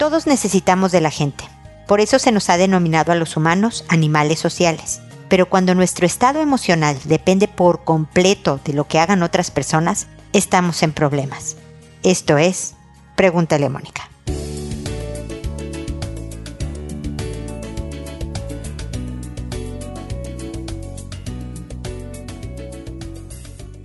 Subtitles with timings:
[0.00, 1.44] Todos necesitamos de la gente.
[1.86, 5.02] Por eso se nos ha denominado a los humanos animales sociales.
[5.28, 10.82] Pero cuando nuestro estado emocional depende por completo de lo que hagan otras personas, estamos
[10.82, 11.58] en problemas.
[12.02, 12.76] Esto es,
[13.14, 14.09] pregúntale a Mónica.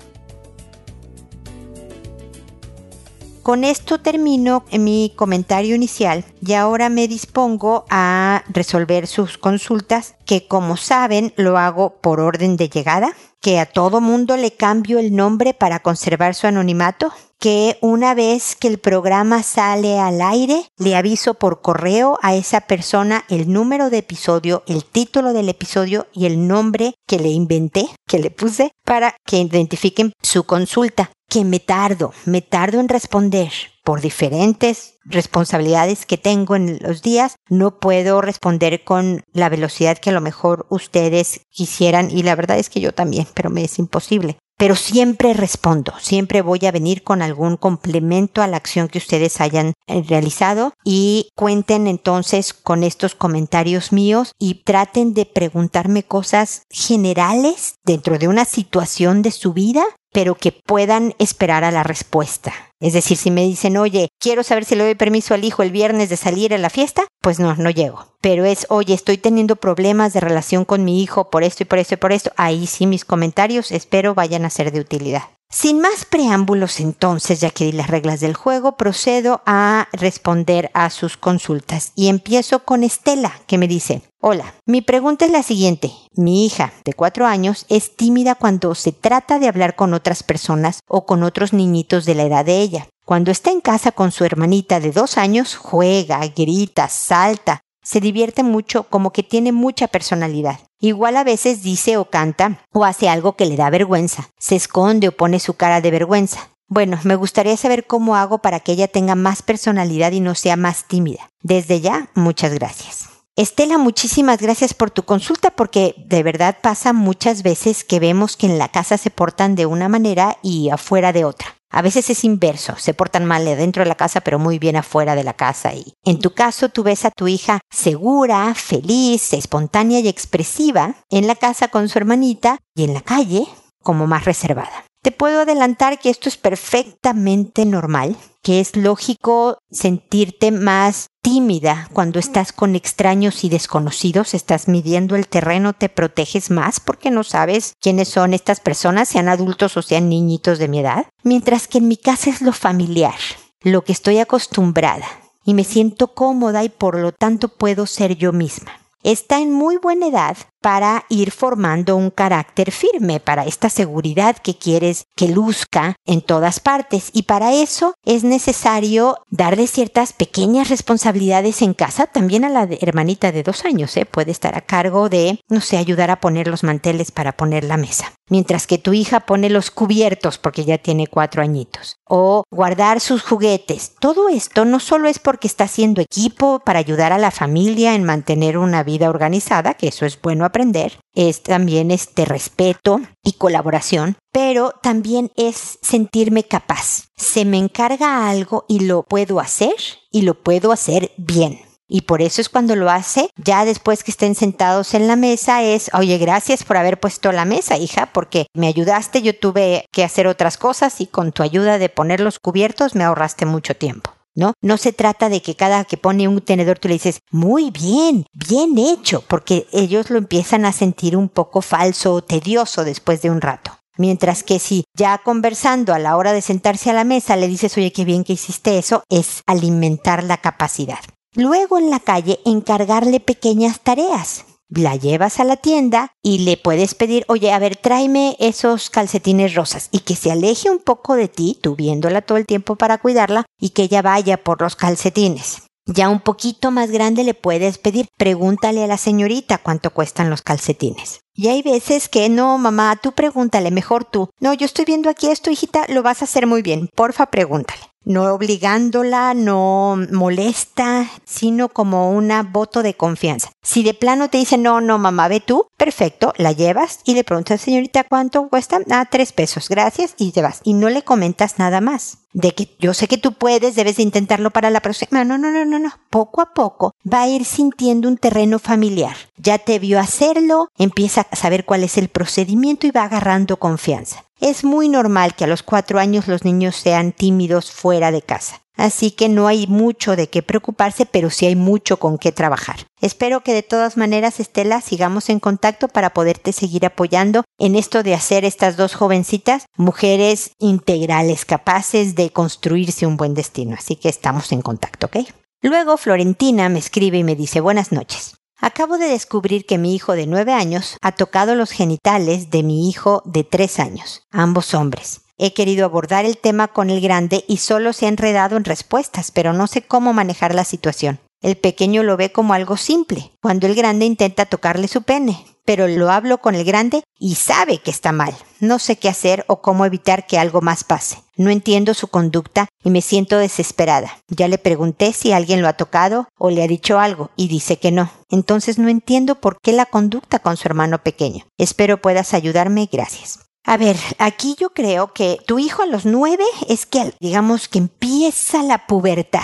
[3.42, 10.46] Con esto termino mi comentario inicial y ahora me dispongo a resolver sus consultas que
[10.46, 15.16] como saben lo hago por orden de llegada, que a todo mundo le cambio el
[15.16, 20.96] nombre para conservar su anonimato, que una vez que el programa sale al aire, le
[20.96, 26.26] aviso por correo a esa persona el número de episodio, el título del episodio y
[26.26, 31.10] el nombre que le inventé, que le puse, para que identifiquen su consulta.
[31.28, 33.52] Que me tardo, me tardo en responder.
[33.84, 40.10] Por diferentes responsabilidades que tengo en los días, no puedo responder con la velocidad que
[40.10, 43.78] a lo mejor ustedes quisieran y la verdad es que yo también, pero me es
[43.78, 48.98] imposible pero siempre respondo, siempre voy a venir con algún complemento a la acción que
[48.98, 56.02] ustedes hayan eh, realizado y cuenten entonces con estos comentarios míos y traten de preguntarme
[56.02, 61.82] cosas generales dentro de una situación de su vida pero que puedan esperar a la
[61.82, 62.52] respuesta.
[62.80, 65.72] Es decir, si me dicen, oye, quiero saber si le doy permiso al hijo el
[65.72, 68.06] viernes de salir a la fiesta, pues no, no llego.
[68.20, 71.78] Pero es, oye, estoy teniendo problemas de relación con mi hijo por esto y por
[71.78, 72.32] esto y por esto.
[72.36, 75.22] Ahí sí mis comentarios espero vayan a ser de utilidad.
[75.50, 80.90] Sin más preámbulos entonces, ya que di las reglas del juego, procedo a responder a
[80.90, 85.90] sus consultas y empiezo con Estela, que me dice, hola, mi pregunta es la siguiente,
[86.14, 90.80] mi hija de cuatro años es tímida cuando se trata de hablar con otras personas
[90.86, 92.88] o con otros niñitos de la edad de ella.
[93.06, 98.42] Cuando está en casa con su hermanita de dos años, juega, grita, salta, se divierte
[98.42, 100.60] mucho, como que tiene mucha personalidad.
[100.78, 105.08] Igual a veces dice o canta o hace algo que le da vergüenza, se esconde
[105.08, 106.50] o pone su cara de vergüenza.
[106.66, 110.56] Bueno, me gustaría saber cómo hago para que ella tenga más personalidad y no sea
[110.56, 111.30] más tímida.
[111.40, 113.08] Desde ya, muchas gracias.
[113.36, 118.48] Estela, muchísimas gracias por tu consulta porque de verdad pasa muchas veces que vemos que
[118.48, 121.57] en la casa se portan de una manera y afuera de otra.
[121.70, 125.14] A veces es inverso, se portan mal dentro de la casa pero muy bien afuera
[125.14, 130.00] de la casa y en tu caso tú ves a tu hija segura, feliz, espontánea
[130.00, 133.46] y expresiva en la casa con su hermanita y en la calle
[133.82, 134.87] como más reservada.
[135.00, 142.18] Te puedo adelantar que esto es perfectamente normal, que es lógico sentirte más tímida cuando
[142.18, 147.74] estás con extraños y desconocidos, estás midiendo el terreno, te proteges más porque no sabes
[147.80, 151.88] quiénes son estas personas, sean adultos o sean niñitos de mi edad, mientras que en
[151.88, 153.14] mi casa es lo familiar,
[153.62, 155.06] lo que estoy acostumbrada
[155.44, 158.72] y me siento cómoda y por lo tanto puedo ser yo misma.
[159.04, 164.56] Está en muy buena edad para ir formando un carácter firme, para esta seguridad que
[164.56, 167.10] quieres que luzca en todas partes.
[167.12, 173.32] Y para eso es necesario darle ciertas pequeñas responsabilidades en casa, también a la hermanita
[173.32, 174.06] de dos años, ¿eh?
[174.06, 177.76] puede estar a cargo de, no sé, ayudar a poner los manteles para poner la
[177.76, 178.12] mesa.
[178.30, 181.96] Mientras que tu hija pone los cubiertos porque ya tiene cuatro añitos.
[182.04, 183.94] O guardar sus juguetes.
[183.98, 188.04] Todo esto no solo es porque está haciendo equipo para ayudar a la familia en
[188.04, 194.16] mantener una vida organizada, que eso es bueno aprender es también este respeto y colaboración,
[194.32, 197.08] pero también es sentirme capaz.
[197.16, 199.74] Se me encarga algo y lo puedo hacer
[200.10, 201.60] y lo puedo hacer bien.
[201.90, 205.62] Y por eso es cuando lo hace, ya después que estén sentados en la mesa,
[205.62, 210.04] es, oye, gracias por haber puesto la mesa, hija, porque me ayudaste, yo tuve que
[210.04, 214.17] hacer otras cosas y con tu ayuda de poner los cubiertos me ahorraste mucho tiempo.
[214.38, 214.54] ¿No?
[214.62, 218.24] No se trata de que cada que pone un tenedor tú le dices, muy bien,
[218.32, 223.30] bien hecho, porque ellos lo empiezan a sentir un poco falso o tedioso después de
[223.30, 223.72] un rato.
[223.96, 227.76] Mientras que si ya conversando a la hora de sentarse a la mesa le dices,
[227.76, 231.00] oye, qué bien que hiciste eso, es alimentar la capacidad.
[231.34, 236.94] Luego en la calle encargarle pequeñas tareas la llevas a la tienda y le puedes
[236.94, 241.28] pedir, oye, a ver, tráeme esos calcetines rosas y que se aleje un poco de
[241.28, 245.62] ti, tú viéndola todo el tiempo para cuidarla y que ella vaya por los calcetines.
[245.86, 250.42] Ya un poquito más grande le puedes pedir, pregúntale a la señorita cuánto cuestan los
[250.42, 251.20] calcetines.
[251.34, 254.28] Y hay veces que no, mamá, tú pregúntale, mejor tú.
[254.38, 256.90] No, yo estoy viendo aquí esto, hijita, lo vas a hacer muy bien.
[256.94, 263.50] Porfa, pregúntale no obligándola, no molesta, sino como una voto de confianza.
[263.62, 267.24] Si de plano te dice, no, no, mamá, ve tú, perfecto, la llevas y le
[267.24, 268.80] preguntas, señorita, ¿cuánto cuesta?
[268.90, 270.60] Ah, tres pesos, gracias, y te vas.
[270.64, 272.18] Y no le comentas nada más.
[272.32, 275.24] De que yo sé que tú puedes, debes de intentarlo para la próxima.
[275.24, 275.90] No, no, no, no, no.
[276.10, 279.16] Poco a poco va a ir sintiendo un terreno familiar.
[279.38, 284.24] Ya te vio hacerlo, empieza a saber cuál es el procedimiento y va agarrando confianza.
[284.40, 288.62] Es muy normal que a los cuatro años los niños sean tímidos fuera de casa.
[288.76, 292.86] Así que no hay mucho de qué preocuparse, pero sí hay mucho con qué trabajar.
[293.00, 298.04] Espero que de todas maneras, Estela, sigamos en contacto para poderte seguir apoyando en esto
[298.04, 303.74] de hacer estas dos jovencitas mujeres integrales, capaces de construirse un buen destino.
[303.76, 305.26] Así que estamos en contacto, ¿ok?
[305.60, 308.37] Luego Florentina me escribe y me dice buenas noches.
[308.60, 312.88] Acabo de descubrir que mi hijo de nueve años ha tocado los genitales de mi
[312.88, 315.20] hijo de tres años, ambos hombres.
[315.38, 319.30] He querido abordar el tema con el grande y solo se ha enredado en respuestas,
[319.30, 321.20] pero no sé cómo manejar la situación.
[321.40, 325.86] El pequeño lo ve como algo simple, cuando el grande intenta tocarle su pene, pero
[325.86, 328.34] lo hablo con el grande y sabe que está mal.
[328.58, 331.18] No sé qué hacer o cómo evitar que algo más pase.
[331.36, 334.16] No entiendo su conducta y me siento desesperada.
[334.28, 337.76] Ya le pregunté si alguien lo ha tocado o le ha dicho algo y dice
[337.76, 338.10] que no.
[338.30, 341.44] Entonces no entiendo por qué la conducta con su hermano pequeño.
[341.58, 342.88] Espero puedas ayudarme.
[342.90, 343.40] Gracias.
[343.62, 347.76] A ver, aquí yo creo que tu hijo a los nueve es que, digamos, que
[347.76, 349.42] empieza la pubertad.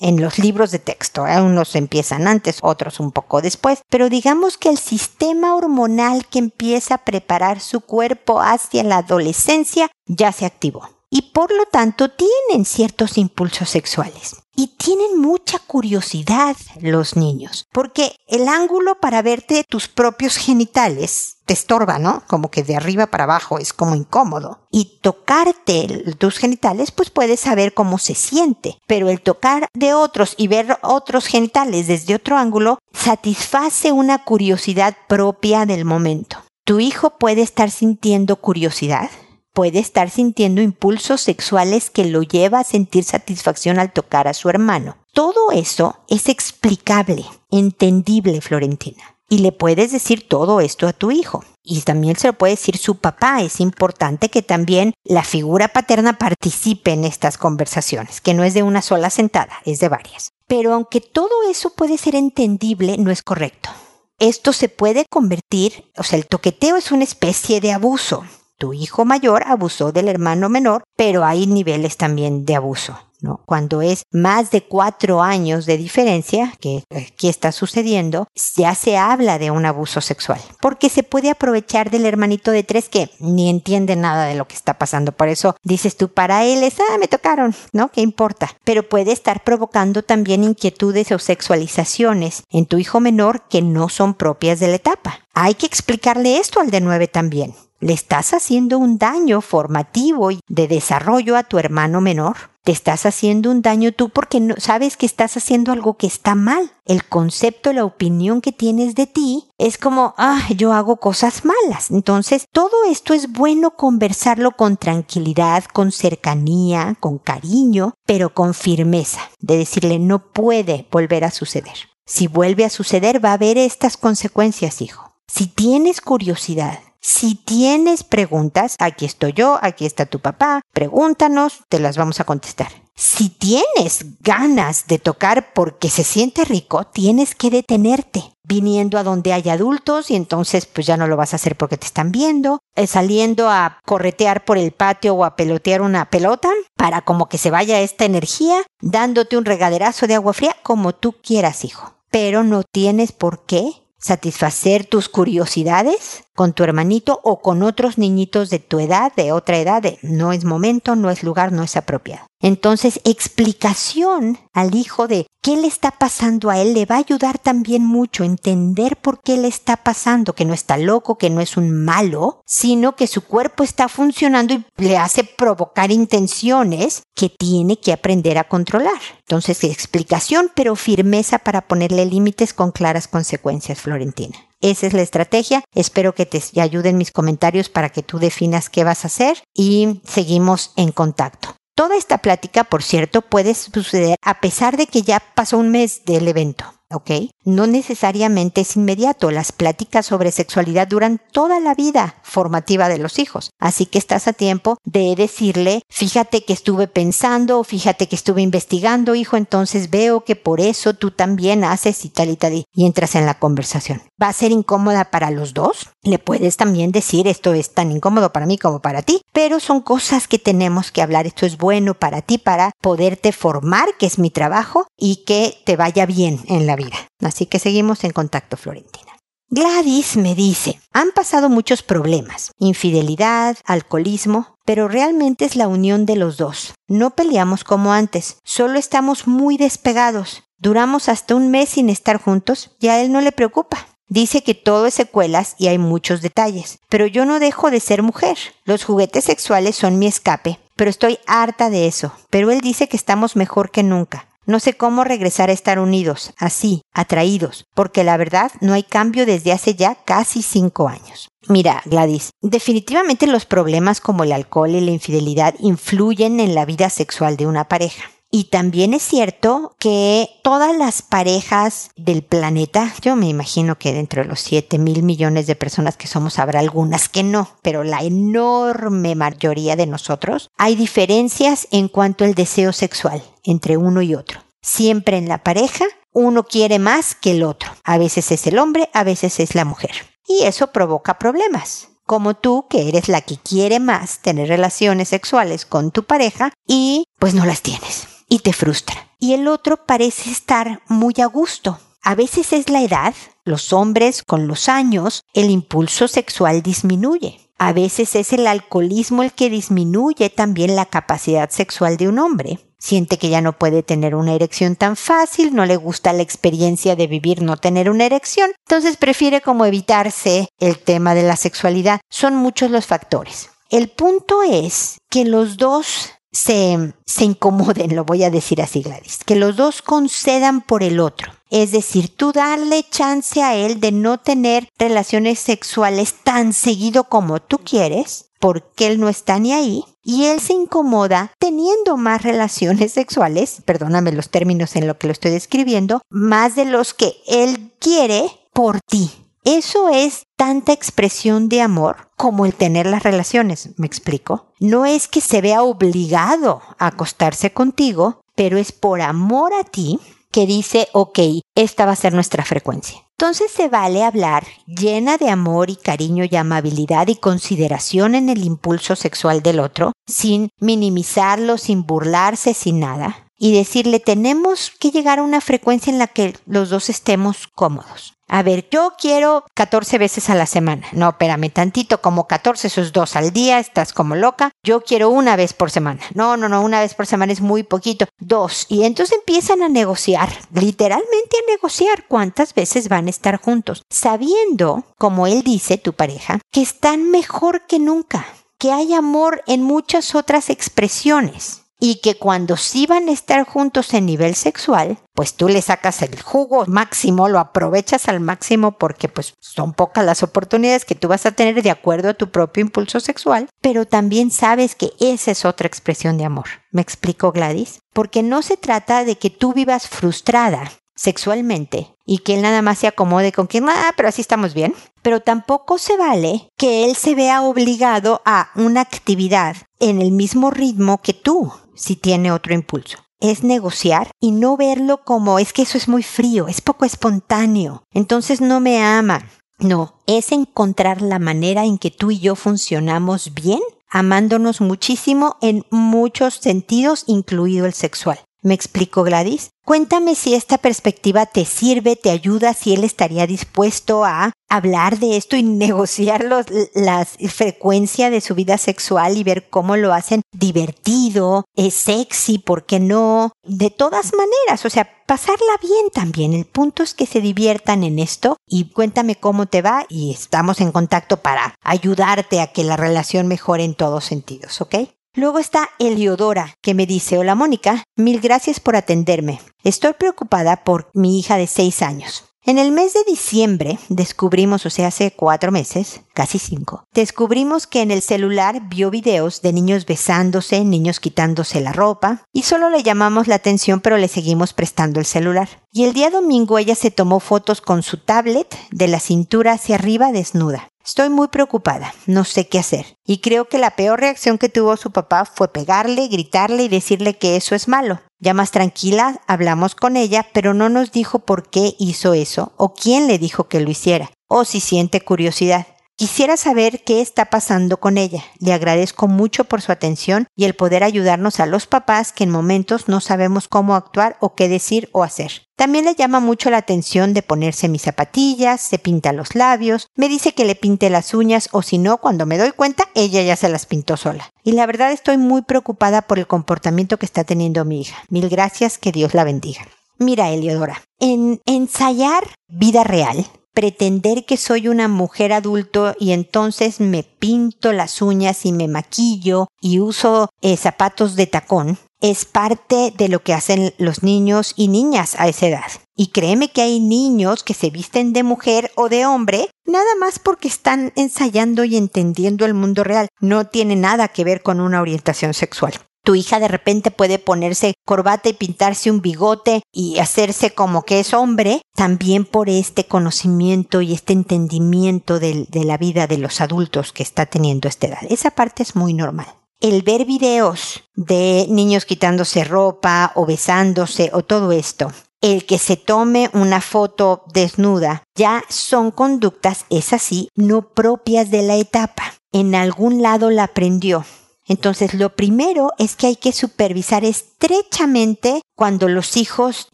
[0.00, 1.26] En los libros de texto.
[1.26, 1.40] ¿eh?
[1.40, 6.96] Unos empiezan antes, otros un poco después, pero digamos que el sistema hormonal que empieza
[6.96, 12.64] a preparar su cuerpo hacia la adolescencia ya se activó y por lo tanto tienen
[12.64, 14.43] ciertos impulsos sexuales.
[14.56, 21.52] Y tienen mucha curiosidad los niños, porque el ángulo para verte tus propios genitales te
[21.52, 22.22] estorba, ¿no?
[22.26, 24.60] Como que de arriba para abajo es como incómodo.
[24.70, 28.78] Y tocarte tus genitales, pues puedes saber cómo se siente.
[28.86, 34.96] Pero el tocar de otros y ver otros genitales desde otro ángulo satisface una curiosidad
[35.08, 36.38] propia del momento.
[36.64, 39.10] Tu hijo puede estar sintiendo curiosidad,
[39.54, 44.50] puede estar sintiendo impulsos sexuales que lo lleva a sentir satisfacción al tocar a su
[44.50, 44.98] hermano.
[45.12, 49.16] Todo eso es explicable, entendible, Florentina.
[49.30, 51.44] Y le puedes decir todo esto a tu hijo.
[51.62, 53.40] Y también se lo puede decir su papá.
[53.40, 58.62] Es importante que también la figura paterna participe en estas conversaciones, que no es de
[58.62, 60.30] una sola sentada, es de varias.
[60.46, 63.70] Pero aunque todo eso puede ser entendible, no es correcto.
[64.18, 68.24] Esto se puede convertir, o sea, el toqueteo es una especie de abuso
[68.64, 72.98] tu hijo mayor abusó del hermano menor, pero hay niveles también de abuso.
[73.46, 79.38] Cuando es más de cuatro años de diferencia, que aquí está sucediendo, ya se habla
[79.38, 83.96] de un abuso sexual, porque se puede aprovechar del hermanito de tres que ni entiende
[83.96, 85.12] nada de lo que está pasando.
[85.12, 87.90] Por eso dices tú, para él es, ah, me tocaron, ¿no?
[87.90, 88.50] ¿Qué importa?
[88.64, 94.14] Pero puede estar provocando también inquietudes o sexualizaciones en tu hijo menor que no son
[94.14, 95.20] propias de la etapa.
[95.34, 97.54] Hay que explicarle esto al de nueve también
[97.84, 102.53] le estás haciendo un daño formativo y de desarrollo a tu hermano menor.
[102.64, 106.34] Te estás haciendo un daño tú porque no, sabes que estás haciendo algo que está
[106.34, 106.72] mal.
[106.86, 111.90] El concepto, la opinión que tienes de ti es como, ah, yo hago cosas malas.
[111.90, 119.20] Entonces, todo esto es bueno conversarlo con tranquilidad, con cercanía, con cariño, pero con firmeza,
[119.40, 121.76] de decirle no puede volver a suceder.
[122.06, 125.12] Si vuelve a suceder, va a haber estas consecuencias, hijo.
[125.26, 131.78] Si tienes curiosidad si tienes preguntas, aquí estoy yo, aquí está tu papá, pregúntanos, te
[131.78, 132.68] las vamos a contestar.
[132.96, 139.34] Si tienes ganas de tocar porque se siente rico, tienes que detenerte viniendo a donde
[139.34, 142.60] hay adultos y entonces pues ya no lo vas a hacer porque te están viendo,
[142.74, 147.36] eh, saliendo a corretear por el patio o a pelotear una pelota para como que
[147.36, 151.96] se vaya esta energía, dándote un regaderazo de agua fría como tú quieras, hijo.
[152.10, 158.50] Pero no tienes por qué satisfacer tus curiosidades con tu hermanito o con otros niñitos
[158.50, 162.26] de tu edad, de otra edad, no es momento, no es lugar, no es apropiado.
[162.40, 167.38] Entonces, explicación al hijo de qué le está pasando a él le va a ayudar
[167.38, 171.56] también mucho entender por qué le está pasando, que no está loco, que no es
[171.56, 177.78] un malo, sino que su cuerpo está funcionando y le hace provocar intenciones que tiene
[177.78, 179.00] que aprender a controlar.
[179.20, 184.36] Entonces, explicación, pero firmeza para ponerle límites con claras consecuencias, Florentina.
[184.64, 185.62] Esa es la estrategia.
[185.74, 190.00] Espero que te ayuden mis comentarios para que tú definas qué vas a hacer y
[190.06, 191.54] seguimos en contacto.
[191.76, 196.06] Toda esta plática, por cierto, puede suceder a pesar de que ya pasó un mes
[196.06, 196.64] del evento.
[196.90, 197.10] ¿Ok?
[197.44, 199.30] No necesariamente es inmediato.
[199.30, 203.50] Las pláticas sobre sexualidad duran toda la vida formativa de los hijos.
[203.58, 209.14] Así que estás a tiempo de decirle, fíjate que estuve pensando, fíjate que estuve investigando,
[209.14, 213.14] hijo, entonces veo que por eso tú también haces y tal y tal y entras
[213.14, 214.02] en la conversación.
[214.22, 215.90] ¿Va a ser incómoda para los dos?
[216.02, 219.80] Le puedes también decir, esto es tan incómodo para mí como para ti, pero son
[219.80, 221.26] cosas que tenemos que hablar.
[221.26, 225.76] Esto es bueno para ti, para poderte formar, que es mi trabajo, y que te
[225.76, 226.96] vaya bien en la vida.
[227.22, 229.14] Así que seguimos en contacto, Florentina.
[229.50, 236.16] Gladys me dice, han pasado muchos problemas, infidelidad, alcoholismo, pero realmente es la unión de
[236.16, 236.74] los dos.
[236.88, 240.44] No peleamos como antes, solo estamos muy despegados.
[240.58, 243.86] Duramos hasta un mes sin estar juntos y a él no le preocupa.
[244.08, 248.02] Dice que todo es secuelas y hay muchos detalles, pero yo no dejo de ser
[248.02, 248.36] mujer.
[248.64, 252.12] Los juguetes sexuales son mi escape, pero estoy harta de eso.
[252.30, 254.28] Pero él dice que estamos mejor que nunca.
[254.46, 259.24] No sé cómo regresar a estar unidos, así, atraídos, porque la verdad no hay cambio
[259.24, 261.28] desde hace ya casi cinco años.
[261.48, 266.90] Mira, Gladys, definitivamente los problemas como el alcohol y la infidelidad influyen en la vida
[266.90, 268.13] sexual de una pareja.
[268.36, 274.24] Y también es cierto que todas las parejas del planeta, yo me imagino que dentro
[274.24, 278.02] de los 7 mil millones de personas que somos habrá algunas que no, pero la
[278.02, 284.40] enorme mayoría de nosotros, hay diferencias en cuanto al deseo sexual entre uno y otro.
[284.60, 287.70] Siempre en la pareja, uno quiere más que el otro.
[287.84, 289.92] A veces es el hombre, a veces es la mujer.
[290.26, 295.64] Y eso provoca problemas como tú, que eres la que quiere más tener relaciones sexuales
[295.64, 298.96] con tu pareja y pues no las tienes y te frustra.
[299.20, 301.78] y el otro parece estar muy a gusto.
[302.02, 303.14] A veces es la edad,
[303.44, 307.38] los hombres con los años, el impulso sexual disminuye.
[307.58, 312.58] A veces es el alcoholismo el que disminuye también la capacidad sexual de un hombre.
[312.76, 316.96] Siente que ya no puede tener una erección tan fácil, no le gusta la experiencia
[316.96, 322.00] de vivir no tener una erección, entonces prefiere como evitarse el tema de la sexualidad.
[322.10, 323.50] Son muchos los factores.
[323.70, 329.20] El punto es que los dos se, se incomoden, lo voy a decir así Gladys,
[329.24, 331.32] que los dos concedan por el otro.
[331.50, 337.40] Es decir, tú darle chance a él de no tener relaciones sexuales tan seguido como
[337.40, 342.92] tú quieres, porque él no está ni ahí, y él se incomoda teniendo más relaciones
[342.92, 347.72] sexuales, perdóname los términos en lo que lo estoy describiendo, más de los que él
[347.78, 349.10] quiere por ti.
[349.44, 354.52] Eso es tanta expresión de amor como el tener las relaciones, ¿me explico?
[354.58, 360.00] No es que se vea obligado a acostarse contigo, pero es por amor a ti
[360.32, 361.18] que dice, ok,
[361.54, 363.04] esta va a ser nuestra frecuencia.
[363.18, 368.44] Entonces se vale hablar llena de amor y cariño y amabilidad y consideración en el
[368.44, 375.18] impulso sexual del otro, sin minimizarlo, sin burlarse, sin nada, y decirle tenemos que llegar
[375.18, 378.14] a una frecuencia en la que los dos estemos cómodos.
[378.26, 380.86] A ver, yo quiero 14 veces a la semana.
[380.92, 384.50] No, espérame tantito, como 14, esos dos al día, estás como loca.
[384.62, 386.00] Yo quiero una vez por semana.
[386.14, 388.06] No, no, no, una vez por semana es muy poquito.
[388.18, 388.64] Dos.
[388.70, 394.86] Y entonces empiezan a negociar, literalmente a negociar cuántas veces van a estar juntos, sabiendo,
[394.96, 398.24] como él dice, tu pareja, que están mejor que nunca,
[398.58, 403.92] que hay amor en muchas otras expresiones y que cuando sí van a estar juntos
[403.92, 409.10] en nivel sexual, pues tú le sacas el jugo máximo, lo aprovechas al máximo porque
[409.10, 412.62] pues son pocas las oportunidades que tú vas a tener de acuerdo a tu propio
[412.62, 416.46] impulso sexual, pero también sabes que esa es otra expresión de amor.
[416.70, 417.80] ¿Me explico Gladys?
[417.92, 422.78] Porque no se trata de que tú vivas frustrada sexualmente y que él nada más
[422.78, 424.74] se acomode con quien, ah, pero así estamos bien.
[425.02, 430.50] Pero tampoco se vale que él se vea obligado a una actividad en el mismo
[430.50, 432.98] ritmo que tú si tiene otro impulso.
[433.20, 437.84] Es negociar y no verlo como es que eso es muy frío, es poco espontáneo,
[437.92, 439.26] entonces no me ama.
[439.58, 445.64] No, es encontrar la manera en que tú y yo funcionamos bien, amándonos muchísimo en
[445.70, 448.18] muchos sentidos, incluido el sexual.
[448.44, 449.52] ¿Me explico, Gladys?
[449.64, 455.16] Cuéntame si esta perspectiva te sirve, te ayuda, si él estaría dispuesto a hablar de
[455.16, 456.26] esto y negociar
[456.74, 462.66] la frecuencia de su vida sexual y ver cómo lo hacen divertido, es sexy, ¿por
[462.66, 463.32] qué no?
[463.44, 466.34] De todas maneras, o sea, pasarla bien también.
[466.34, 470.60] El punto es que se diviertan en esto y cuéntame cómo te va y estamos
[470.60, 474.74] en contacto para ayudarte a que la relación mejore en todos sentidos, ¿ok?
[475.16, 479.40] Luego está Eliodora, que me dice, hola Mónica, mil gracias por atenderme.
[479.62, 482.24] Estoy preocupada por mi hija de seis años.
[482.44, 487.80] En el mes de diciembre descubrimos, o sea, hace cuatro meses, casi cinco, descubrimos que
[487.80, 492.82] en el celular vio videos de niños besándose, niños quitándose la ropa, y solo le
[492.82, 495.48] llamamos la atención pero le seguimos prestando el celular.
[495.72, 499.76] Y el día domingo ella se tomó fotos con su tablet de la cintura hacia
[499.76, 500.68] arriba desnuda.
[500.86, 502.98] Estoy muy preocupada, no sé qué hacer.
[503.06, 507.16] Y creo que la peor reacción que tuvo su papá fue pegarle, gritarle y decirle
[507.16, 508.02] que eso es malo.
[508.20, 512.74] Ya más tranquila, hablamos con ella, pero no nos dijo por qué hizo eso o
[512.74, 515.66] quién le dijo que lo hiciera, o si siente curiosidad.
[515.96, 518.24] Quisiera saber qué está pasando con ella.
[518.40, 522.30] Le agradezco mucho por su atención y el poder ayudarnos a los papás que en
[522.30, 525.42] momentos no sabemos cómo actuar o qué decir o hacer.
[525.54, 530.08] También le llama mucho la atención de ponerse mis zapatillas, se pinta los labios, me
[530.08, 533.36] dice que le pinte las uñas o si no, cuando me doy cuenta, ella ya
[533.36, 534.32] se las pintó sola.
[534.42, 538.02] Y la verdad estoy muy preocupada por el comportamiento que está teniendo mi hija.
[538.08, 539.60] Mil gracias, que Dios la bendiga.
[540.00, 547.04] Mira, Eliodora, en ensayar vida real, pretender que soy una mujer adulto y entonces me
[547.04, 553.08] pinto las uñas y me maquillo y uso eh, zapatos de tacón es parte de
[553.08, 555.72] lo que hacen los niños y niñas a esa edad.
[555.96, 560.18] Y créeme que hay niños que se visten de mujer o de hombre nada más
[560.18, 563.08] porque están ensayando y entendiendo el mundo real.
[563.20, 565.72] No tiene nada que ver con una orientación sexual.
[566.04, 571.00] Tu hija de repente puede ponerse corbata y pintarse un bigote y hacerse como que
[571.00, 576.92] es hombre, también por este conocimiento y este entendimiento de, la vida de los adultos
[576.92, 578.02] que está teniendo esta edad.
[578.10, 579.26] Esa parte es muy normal
[579.60, 585.78] el ver videos de niños quitándose ropa o besándose o todo esto, el que se
[585.78, 592.12] tome una foto desnuda, ya son conductas, es así, no propias de la etapa.
[592.30, 594.04] En algún lado la aprendió
[594.46, 599.68] Entonces, lo primero es que hay que supervisar estrechamente cuando los hijos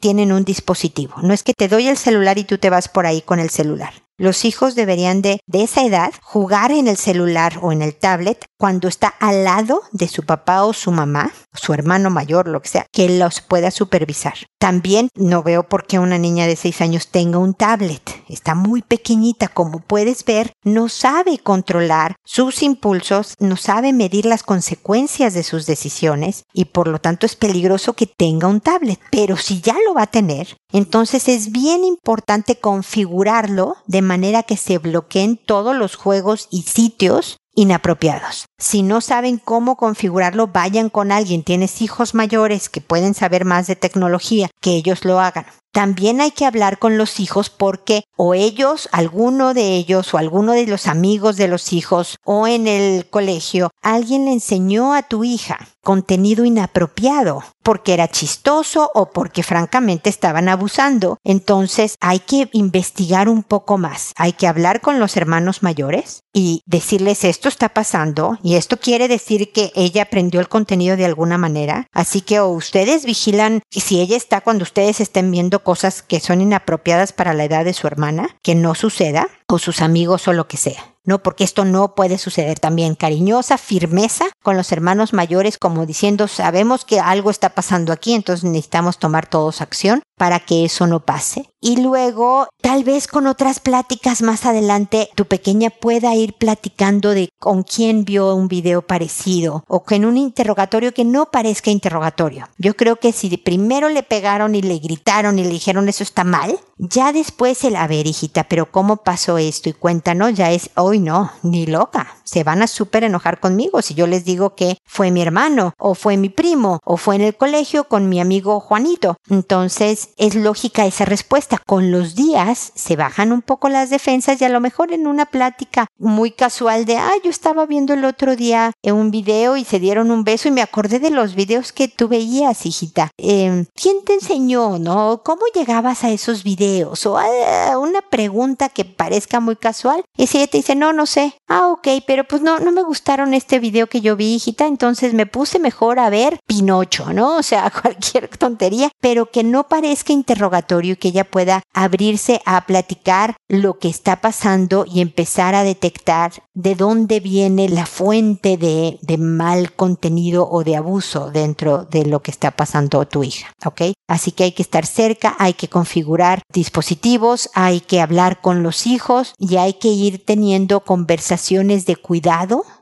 [0.00, 1.16] tienen un dispositivo.
[1.22, 3.50] No es que te doy el celular y tú te vas por ahí con el
[3.50, 3.92] celular.
[4.20, 8.44] Los hijos deberían de, de esa edad, jugar en el celular o en el tablet
[8.58, 12.68] cuando está al lado de su papá o su mamá, su hermano mayor, lo que
[12.68, 14.34] sea, que los pueda supervisar.
[14.58, 18.02] También no veo por qué una niña de 6 años tenga un tablet.
[18.28, 24.42] Está muy pequeñita, como puedes ver, no sabe controlar sus impulsos, no sabe medir las
[24.42, 29.00] consecuencias de sus decisiones y por lo tanto es peligroso que tenga un tablet.
[29.10, 34.56] Pero si ya lo va a tener, entonces es bien importante configurarlo de manera que
[34.56, 38.46] se bloqueen todos los juegos y sitios inapropiados.
[38.58, 41.42] Si no saben cómo configurarlo, vayan con alguien.
[41.42, 45.46] Tienes hijos mayores que pueden saber más de tecnología, que ellos lo hagan.
[45.72, 50.52] También hay que hablar con los hijos porque o ellos, alguno de ellos o alguno
[50.52, 55.22] de los amigos de los hijos o en el colegio, alguien le enseñó a tu
[55.22, 61.18] hija contenido inapropiado porque era chistoso o porque francamente estaban abusando.
[61.24, 64.12] Entonces hay que investigar un poco más.
[64.16, 69.08] Hay que hablar con los hermanos mayores y decirles esto está pasando y esto quiere
[69.08, 71.86] decir que ella aprendió el contenido de alguna manera.
[71.92, 76.40] Así que o ustedes vigilan si ella está cuando ustedes estén viendo cosas que son
[76.40, 80.46] inapropiadas para la edad de su hermana, que no suceda, o sus amigos o lo
[80.46, 80.90] que sea.
[81.04, 81.22] ¿no?
[81.22, 82.94] Porque esto no puede suceder también.
[82.94, 88.44] Cariñosa firmeza con los hermanos mayores, como diciendo, sabemos que algo está pasando aquí, entonces
[88.44, 91.48] necesitamos tomar todos acción para que eso no pase.
[91.62, 97.30] Y luego, tal vez con otras pláticas más adelante, tu pequeña pueda ir platicando de
[97.38, 102.50] con quién vio un video parecido o con un interrogatorio que no parezca interrogatorio.
[102.58, 106.22] Yo creo que si primero le pegaron y le gritaron y le dijeron eso está
[106.22, 109.70] mal, ya después el, a ver hijita, pero ¿cómo pasó esto?
[109.70, 112.19] Y cuéntanos, ya es, hoy no, ni loca.
[112.30, 115.96] Se van a súper enojar conmigo si yo les digo que fue mi hermano o
[115.96, 119.16] fue mi primo o fue en el colegio con mi amigo Juanito.
[119.28, 121.60] Entonces, es lógica esa respuesta.
[121.66, 125.26] Con los días se bajan un poco las defensas y a lo mejor en una
[125.26, 129.64] plática muy casual de, ah, yo estaba viendo el otro día en un video y
[129.64, 133.10] se dieron un beso y me acordé de los videos que tú veías, hijita.
[133.18, 135.22] Em, ¿Quién te enseñó, no?
[135.24, 137.04] ¿Cómo llegabas a esos videos?
[137.06, 140.04] O ah, una pregunta que parezca muy casual.
[140.16, 141.34] Y si ella te dice, no, no sé.
[141.48, 145.14] Ah, ok, pero pues no, no me gustaron este video que yo vi, hijita, entonces
[145.14, 147.36] me puse mejor a ver Pinocho, ¿no?
[147.36, 152.66] O sea, cualquier tontería, pero que no parezca interrogatorio y que ella pueda abrirse a
[152.66, 158.98] platicar lo que está pasando y empezar a detectar de dónde viene la fuente de,
[159.02, 163.82] de mal contenido o de abuso dentro de lo que está pasando tu hija, ¿ok?
[164.08, 168.86] Así que hay que estar cerca, hay que configurar dispositivos, hay que hablar con los
[168.86, 172.09] hijos y hay que ir teniendo conversaciones de cuidado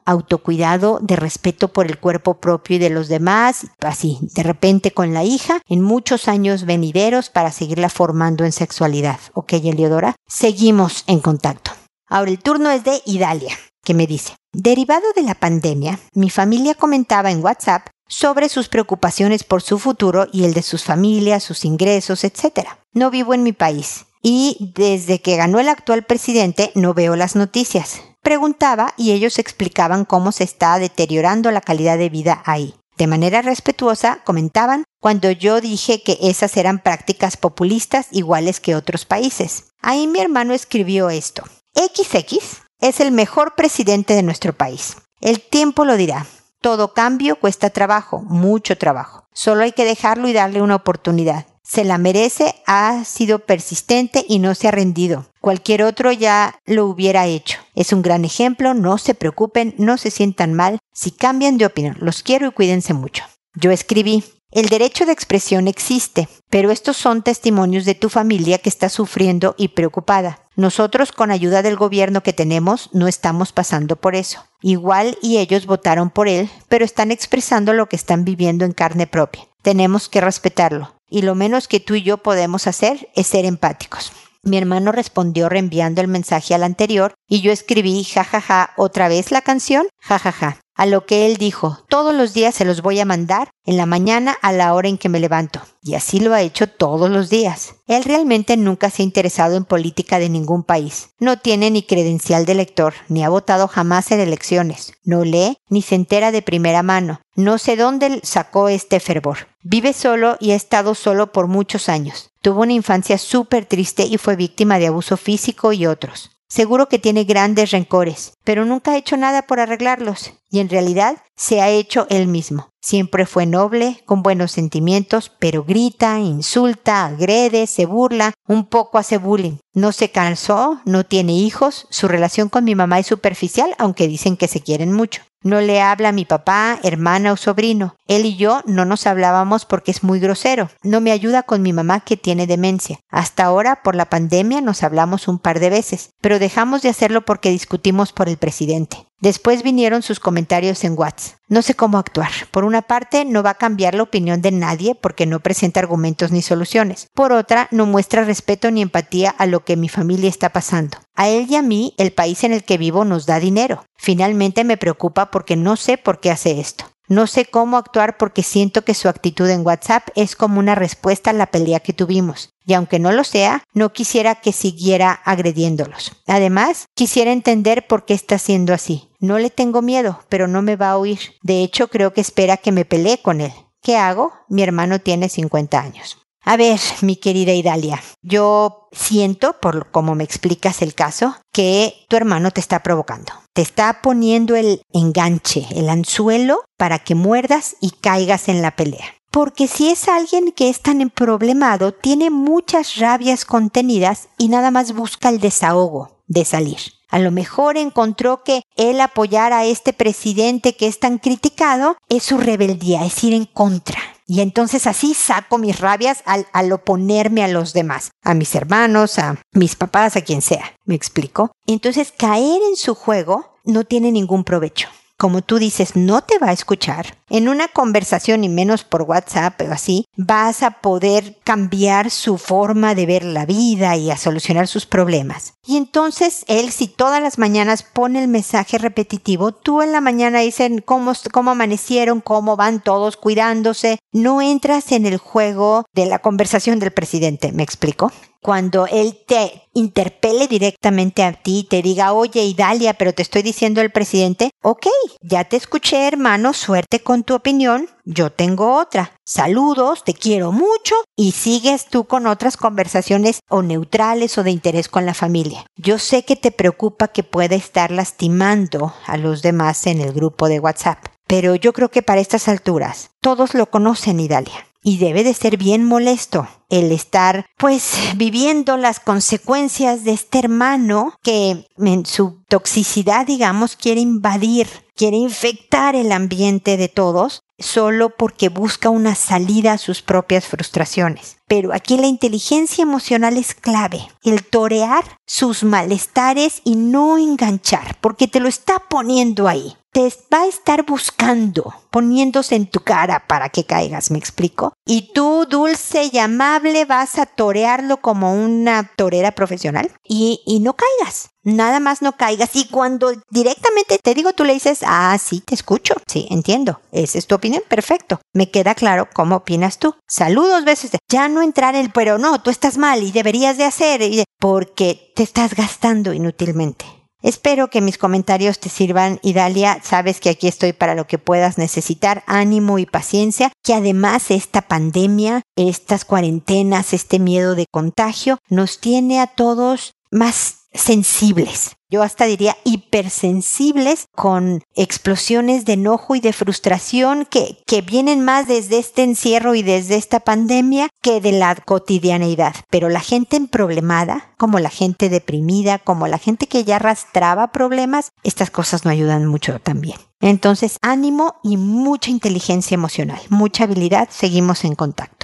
[0.04, 5.12] autocuidado, de respeto por el cuerpo propio y de los demás, así, de repente con
[5.12, 9.18] la hija, en muchos años venideros para seguirla formando en sexualidad.
[9.34, 10.14] ¿Ok, Eliodora?
[10.26, 11.72] Seguimos en contacto.
[12.08, 16.74] Ahora el turno es de Idalia, que me dice, derivado de la pandemia, mi familia
[16.74, 21.64] comentaba en WhatsApp sobre sus preocupaciones por su futuro y el de sus familias, sus
[21.66, 22.68] ingresos, etc.
[22.94, 27.36] No vivo en mi país y desde que ganó el actual presidente no veo las
[27.36, 28.02] noticias.
[28.22, 32.74] Preguntaba y ellos explicaban cómo se está deteriorando la calidad de vida ahí.
[32.96, 39.04] De manera respetuosa comentaban cuando yo dije que esas eran prácticas populistas iguales que otros
[39.04, 39.66] países.
[39.80, 41.44] Ahí mi hermano escribió esto.
[41.74, 44.96] XX es el mejor presidente de nuestro país.
[45.20, 46.26] El tiempo lo dirá.
[46.60, 49.28] Todo cambio cuesta trabajo, mucho trabajo.
[49.32, 54.38] Solo hay que dejarlo y darle una oportunidad se la merece, ha sido persistente y
[54.38, 55.26] no se ha rendido.
[55.40, 57.58] Cualquier otro ya lo hubiera hecho.
[57.74, 60.78] Es un gran ejemplo, no se preocupen, no se sientan mal.
[60.92, 63.24] Si cambian de opinión, los quiero y cuídense mucho.
[63.54, 68.70] Yo escribí, el derecho de expresión existe, pero estos son testimonios de tu familia que
[68.70, 70.40] está sufriendo y preocupada.
[70.56, 74.44] Nosotros, con ayuda del gobierno que tenemos, no estamos pasando por eso.
[74.62, 79.06] Igual y ellos votaron por él, pero están expresando lo que están viviendo en carne
[79.06, 79.46] propia.
[79.62, 84.12] Tenemos que respetarlo y lo menos que tú y yo podemos hacer es ser empáticos.
[84.42, 89.42] Mi hermano respondió reenviando el mensaje al anterior y yo escribí jajaja otra vez la
[89.42, 90.60] canción jajaja.
[90.78, 93.84] A lo que él dijo, todos los días se los voy a mandar en la
[93.84, 95.60] mañana a la hora en que me levanto.
[95.82, 97.74] Y así lo ha hecho todos los días.
[97.88, 101.10] Él realmente nunca se ha interesado en política de ningún país.
[101.18, 104.92] No tiene ni credencial de lector, ni ha votado jamás en elecciones.
[105.02, 107.22] No lee ni se entera de primera mano.
[107.34, 109.48] No sé dónde sacó este fervor.
[109.64, 112.30] Vive solo y ha estado solo por muchos años.
[112.40, 116.37] Tuvo una infancia súper triste y fue víctima de abuso físico y otros.
[116.48, 121.18] Seguro que tiene grandes rencores, pero nunca ha hecho nada por arreglarlos, y en realidad
[121.38, 122.68] se ha hecho él mismo.
[122.82, 129.18] Siempre fue noble, con buenos sentimientos, pero grita, insulta, agrede, se burla, un poco hace
[129.18, 129.58] bullying.
[129.72, 134.36] No se cansó, no tiene hijos, su relación con mi mamá es superficial, aunque dicen
[134.36, 135.22] que se quieren mucho.
[135.42, 137.94] No le habla a mi papá, hermana o sobrino.
[138.08, 140.68] Él y yo no nos hablábamos porque es muy grosero.
[140.82, 142.98] No me ayuda con mi mamá que tiene demencia.
[143.08, 147.24] Hasta ahora, por la pandemia, nos hablamos un par de veces, pero dejamos de hacerlo
[147.24, 149.07] porque discutimos por el presidente.
[149.20, 151.38] Después vinieron sus comentarios en WhatsApp.
[151.48, 152.30] No sé cómo actuar.
[152.52, 156.30] Por una parte, no va a cambiar la opinión de nadie porque no presenta argumentos
[156.30, 157.08] ni soluciones.
[157.14, 160.98] Por otra, no muestra respeto ni empatía a lo que mi familia está pasando.
[161.16, 163.84] A él y a mí, el país en el que vivo nos da dinero.
[163.96, 166.84] Finalmente me preocupa porque no sé por qué hace esto.
[167.08, 171.30] No sé cómo actuar porque siento que su actitud en WhatsApp es como una respuesta
[171.30, 172.50] a la pelea que tuvimos.
[172.66, 176.12] Y aunque no lo sea, no quisiera que siguiera agrediéndolos.
[176.26, 179.07] Además, quisiera entender por qué está siendo así.
[179.20, 181.18] No le tengo miedo, pero no me va a oír.
[181.42, 183.52] De hecho, creo que espera que me pelee con él.
[183.82, 184.32] ¿Qué hago?
[184.48, 186.18] Mi hermano tiene 50 años.
[186.44, 192.16] A ver, mi querida Idalia, yo siento, por como me explicas el caso, que tu
[192.16, 193.32] hermano te está provocando.
[193.52, 199.04] Te está poniendo el enganche, el anzuelo para que muerdas y caigas en la pelea.
[199.30, 204.94] Porque si es alguien que es tan problemado, tiene muchas rabias contenidas y nada más
[204.94, 206.78] busca el desahogo de salir.
[207.10, 212.22] A lo mejor encontró que el apoyar a este presidente que es tan criticado es
[212.22, 213.98] su rebeldía, es ir en contra.
[214.26, 219.36] Y entonces así saco mis rabias al, oponerme a los demás, a mis hermanos, a
[219.52, 220.74] mis papás, a quien sea.
[220.84, 221.50] ¿Me explico?
[221.66, 226.50] Entonces caer en su juego no tiene ningún provecho como tú dices, no te va
[226.50, 232.10] a escuchar, en una conversación y menos por WhatsApp o así, vas a poder cambiar
[232.10, 235.54] su forma de ver la vida y a solucionar sus problemas.
[235.66, 240.38] Y entonces él, si todas las mañanas pone el mensaje repetitivo, tú en la mañana
[240.38, 246.20] dicen cómo, cómo amanecieron, cómo van todos cuidándose, no entras en el juego de la
[246.20, 248.12] conversación del presidente, ¿me explico?
[248.40, 253.80] Cuando él te interpele directamente a ti, te diga, oye, Idalia, pero te estoy diciendo
[253.80, 254.86] el presidente, ok,
[255.20, 259.12] ya te escuché, hermano, suerte con tu opinión, yo tengo otra.
[259.24, 264.88] Saludos, te quiero mucho y sigues tú con otras conversaciones o neutrales o de interés
[264.88, 265.66] con la familia.
[265.76, 270.48] Yo sé que te preocupa que pueda estar lastimando a los demás en el grupo
[270.48, 275.24] de WhatsApp, pero yo creo que para estas alturas todos lo conocen, Idalia y debe
[275.24, 282.06] de ser bien molesto el estar pues viviendo las consecuencias de este hermano que en
[282.06, 289.14] su toxicidad digamos quiere invadir, quiere infectar el ambiente de todos solo porque busca una
[289.14, 291.38] salida a sus propias frustraciones.
[291.48, 298.28] Pero aquí la inteligencia emocional es clave, el torear sus malestares y no enganchar, porque
[298.28, 303.48] te lo está poniendo ahí te va a estar buscando, poniéndose en tu cara para
[303.48, 304.72] que caigas, ¿me explico?
[304.86, 310.74] Y tú, dulce y amable, vas a torearlo como una torera profesional y, y no
[310.74, 311.30] caigas.
[311.44, 312.54] Nada más no caigas.
[312.56, 315.94] Y cuando directamente te digo, tú le dices, ah, sí, te escucho.
[316.06, 316.80] Sí, entiendo.
[316.92, 317.62] Esa es tu opinión.
[317.66, 318.20] Perfecto.
[318.34, 319.94] Me queda claro cómo opinas tú.
[320.06, 320.90] Saludos veces.
[321.08, 324.02] Ya no entrar en el, pero no, tú estás mal y deberías de hacer,
[324.38, 326.84] porque te estás gastando inútilmente.
[327.22, 331.18] Espero que mis comentarios te sirvan y Dalia, sabes que aquí estoy para lo que
[331.18, 338.38] puedas necesitar, ánimo y paciencia, que además esta pandemia, estas cuarentenas, este miedo de contagio,
[338.48, 341.77] nos tiene a todos más sensibles.
[341.90, 348.46] Yo hasta diría hipersensibles con explosiones de enojo y de frustración que, que vienen más
[348.46, 352.54] desde este encierro y desde esta pandemia que de la cotidianeidad.
[352.68, 358.12] Pero la gente problemada, como la gente deprimida, como la gente que ya arrastraba problemas,
[358.22, 359.98] estas cosas no ayudan mucho también.
[360.20, 365.17] Entonces, ánimo y mucha inteligencia emocional, mucha habilidad, seguimos en contacto.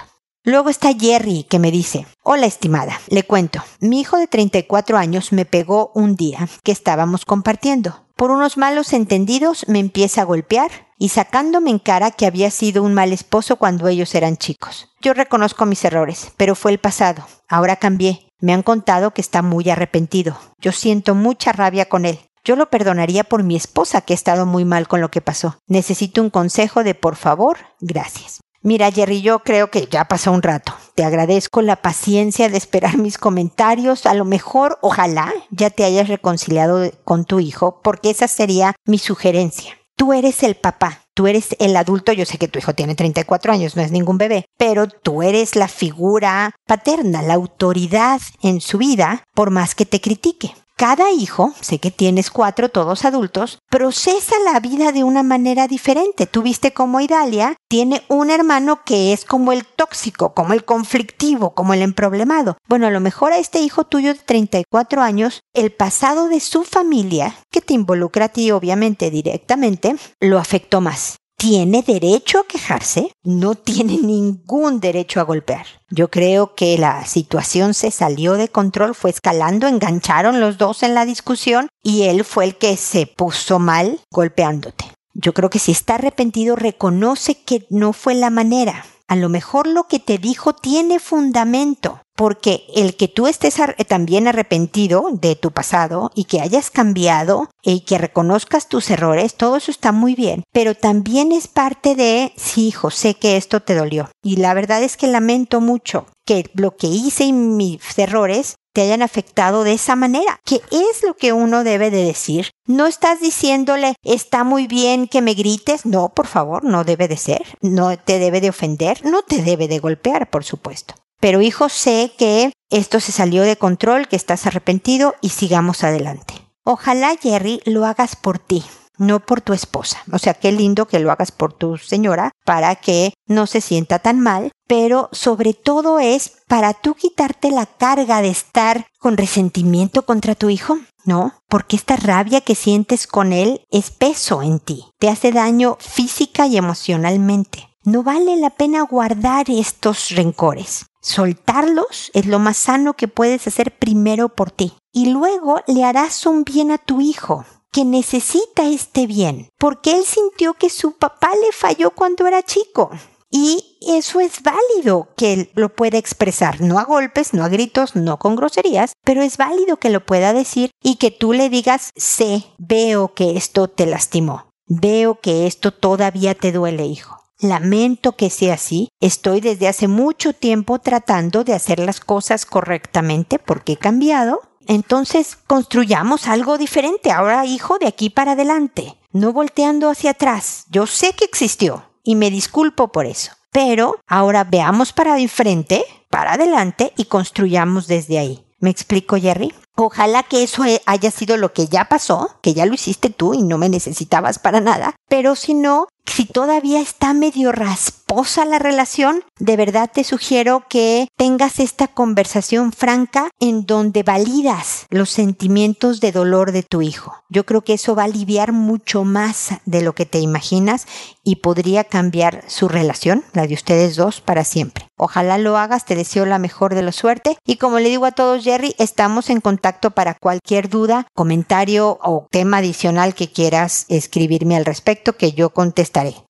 [0.47, 5.33] Luego está Jerry que me dice, hola estimada, le cuento, mi hijo de 34 años
[5.33, 8.05] me pegó un día que estábamos compartiendo.
[8.15, 12.83] Por unos malos entendidos me empieza a golpear y sacándome en cara que había sido
[12.83, 14.91] un mal esposo cuando ellos eran chicos.
[15.01, 17.27] Yo reconozco mis errores, pero fue el pasado.
[17.49, 18.29] Ahora cambié.
[18.39, 20.39] Me han contado que está muy arrepentido.
[20.61, 22.19] Yo siento mucha rabia con él.
[22.45, 25.57] Yo lo perdonaría por mi esposa que ha estado muy mal con lo que pasó.
[25.67, 28.44] Necesito un consejo de por favor, gracias.
[28.67, 30.73] Mira, Jerry, yo creo que ya pasó un rato.
[30.95, 34.07] Te agradezco la paciencia de esperar mis comentarios.
[34.07, 38.97] A lo mejor, ojalá, ya te hayas reconciliado con tu hijo, porque esa sería mi
[38.97, 39.77] sugerencia.
[39.97, 43.53] Tú eres el papá, tú eres el adulto, yo sé que tu hijo tiene 34
[43.53, 48.79] años, no es ningún bebé, pero tú eres la figura paterna, la autoridad en su
[48.79, 50.55] vida, por más que te critique.
[50.77, 56.27] Cada hijo, sé que tienes cuatro, todos adultos, procesa la vida de una manera diferente.
[56.27, 61.55] Tú viste como Idalia tiene un hermano que es como el tóxico, como el conflictivo,
[61.55, 62.57] como el emproblemado.
[62.69, 66.65] Bueno, a lo mejor a este hijo tuyo de 34 años, el pasado de su
[66.65, 73.13] familia, que te involucra a ti obviamente directamente, lo afectó más tiene derecho a quejarse,
[73.23, 75.67] no tiene ningún derecho a golpear.
[75.91, 80.95] Yo creo que la situación se salió de control, fue escalando, engancharon los dos en
[80.95, 84.87] la discusión y él fue el que se puso mal golpeándote.
[85.13, 88.85] Yo creo que si está arrepentido, reconoce que no fue la manera.
[89.07, 94.27] A lo mejor lo que te dijo tiene fundamento, porque el que tú estés también
[94.27, 99.71] arrepentido de tu pasado y que hayas cambiado y que reconozcas tus errores, todo eso
[99.71, 104.11] está muy bien, pero también es parte de, sí, hijo, sé que esto te dolió.
[104.23, 108.83] Y la verdad es que lamento mucho que lo que hice y mis errores te
[108.83, 112.51] hayan afectado de esa manera, que es lo que uno debe de decir.
[112.67, 117.17] No estás diciéndole, está muy bien que me grites, no, por favor, no debe de
[117.17, 120.95] ser, no te debe de ofender, no te debe de golpear, por supuesto.
[121.21, 126.35] Pero hijo, sé que esto se salió de control, que estás arrepentido y sigamos adelante.
[126.65, 128.65] Ojalá, Jerry, lo hagas por ti,
[128.99, 129.99] no por tu esposa.
[130.13, 133.99] O sea, qué lindo que lo hagas por tu señora para que no se sienta
[133.99, 140.05] tan mal, pero sobre todo es para tú quitarte la carga de estar con resentimiento
[140.05, 140.79] contra tu hijo.
[141.05, 145.77] No, porque esta rabia que sientes con él es peso en ti, te hace daño
[145.79, 147.69] física y emocionalmente.
[147.85, 150.87] No vale la pena guardar estos rencores.
[151.03, 154.73] Soltarlos es lo más sano que puedes hacer primero por ti.
[154.91, 160.05] Y luego le harás un bien a tu hijo, que necesita este bien, porque él
[160.05, 162.89] sintió que su papá le falló cuando era chico.
[163.33, 167.97] Y eso es válido que él lo pueda expresar, no a golpes, no a gritos,
[167.97, 171.91] no con groserías, pero es válido que lo pueda decir y que tú le digas,
[171.97, 177.25] sé, veo que esto te lastimó, veo que esto todavía te duele, hijo.
[177.41, 178.89] Lamento que sea así.
[179.01, 184.41] Estoy desde hace mucho tiempo tratando de hacer las cosas correctamente porque he cambiado.
[184.67, 187.11] Entonces construyamos algo diferente.
[187.13, 188.97] Ahora, hijo, de aquí para adelante.
[189.13, 190.67] No volteando hacia atrás.
[190.71, 193.33] Yo sé que existió y me disculpo por eso.
[193.53, 198.45] Pero ahora veamos para enfrente, para adelante y construyamos desde ahí.
[198.59, 199.53] ¿Me explico, Jerry?
[199.77, 203.43] Ojalá que eso haya sido lo que ya pasó, que ya lo hiciste tú y
[203.43, 209.25] no me necesitabas para nada, pero si no, si todavía está medio rasposa la relación,
[209.39, 216.13] de verdad te sugiero que tengas esta conversación franca en donde validas los sentimientos de
[216.13, 217.15] dolor de tu hijo.
[217.29, 220.87] Yo creo que eso va a aliviar mucho más de lo que te imaginas
[221.25, 224.89] y podría cambiar su relación, la de ustedes dos, para siempre.
[224.97, 228.13] Ojalá lo hagas, te deseo la mejor de la suerte y como le digo a
[228.13, 234.55] todos Jerry, estamos en contacto para cualquier duda, comentario o tema adicional que quieras escribirme
[234.55, 235.51] al respecto que yo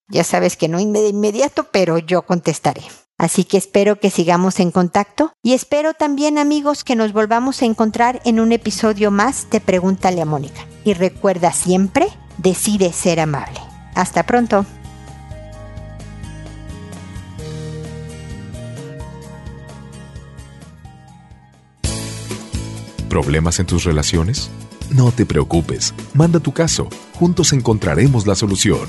[0.08, 2.82] Ya sabes que no de inmediato, pero yo contestaré.
[3.16, 7.64] Así que espero que sigamos en contacto y espero también amigos que nos volvamos a
[7.64, 10.66] encontrar en un episodio más de Pregúntale a Mónica.
[10.84, 13.60] Y recuerda siempre, decide ser amable.
[13.94, 14.66] Hasta pronto.
[23.08, 24.50] ¿Problemas en tus relaciones?
[24.90, 28.88] No te preocupes, manda tu caso, juntos encontraremos la solución.